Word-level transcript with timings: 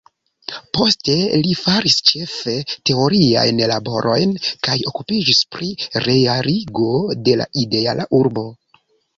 Poste 0.75 1.17
li 1.41 1.51
faris 1.59 1.97
ĉefe 2.11 2.55
teoriajn 2.91 3.61
laborojn 3.73 4.33
kaj 4.69 4.79
okupiĝis 4.93 5.45
pri 5.57 5.71
realigo 6.09 6.91
de 7.29 7.39
la 7.43 7.49
ideala 7.67 8.09
urbo. 8.23 8.49